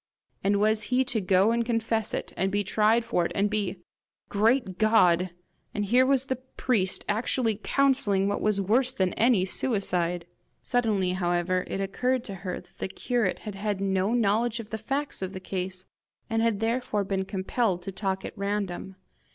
[0.43, 3.81] And was he to go and confess it, and be tried for it, and be?
[4.29, 5.29] Great God!
[5.75, 10.25] And here was the priest actually counselling what was worse than any suicide!
[10.63, 14.79] Suddenly, however, it occurred to her that the curate had had no knowledge of the
[14.79, 15.85] facts of the case,
[16.31, 18.95] and had therefore been compelled to talk at random.